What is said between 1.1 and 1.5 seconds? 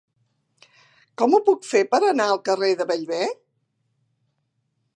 Com ho